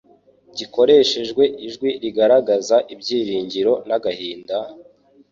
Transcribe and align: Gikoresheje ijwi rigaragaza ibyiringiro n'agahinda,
Gikoresheje 0.57 1.31
ijwi 1.67 1.89
rigaragaza 2.03 2.75
ibyiringiro 2.93 3.73
n'agahinda, 3.87 4.57